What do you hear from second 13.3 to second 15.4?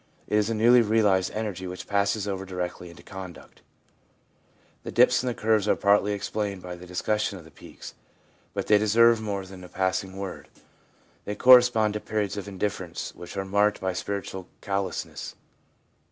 are marked by spiritual callousness.